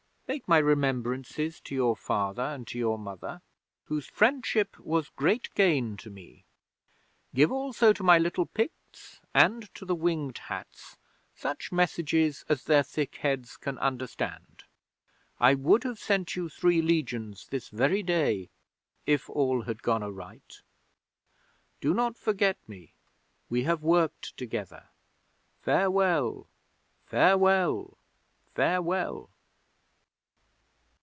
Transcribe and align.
Make 0.27 0.47
my 0.47 0.59
remembrances 0.59 1.59
to 1.59 1.75
your 1.75 1.93
Father 1.93 2.41
and 2.41 2.65
to 2.69 2.77
your 2.79 2.97
Mother, 2.97 3.41
whose 3.87 4.07
friendship 4.07 4.79
was 4.79 5.09
great 5.09 5.49
gain 5.55 5.97
to 5.97 6.09
me. 6.09 6.45
Give 7.35 7.51
also 7.51 7.91
to 7.91 8.01
my 8.01 8.17
little 8.17 8.45
Picts 8.45 9.19
and 9.33 9.69
to 9.75 9.83
the 9.83 9.93
Winged 9.93 10.37
Hats 10.37 10.95
such 11.35 11.73
messages 11.73 12.45
as 12.47 12.63
their 12.63 12.81
thick 12.81 13.15
heads 13.17 13.57
can 13.57 13.77
understand. 13.79 14.63
I 15.37 15.53
would 15.53 15.83
have 15.83 15.99
sent 15.99 16.37
you 16.37 16.47
three 16.47 16.81
Legions 16.81 17.47
this 17.49 17.67
very 17.67 18.01
day 18.01 18.51
if 19.05 19.29
all 19.29 19.63
had 19.63 19.83
gone 19.83 20.01
aright. 20.01 20.61
Do 21.81 21.93
not 21.93 22.15
forget 22.17 22.55
me. 22.69 22.93
We 23.49 23.63
have 23.63 23.83
worked 23.83 24.37
together. 24.37 24.85
Farewell! 25.59 26.47
Farewell! 27.05 27.97
Farewell! 28.55 29.27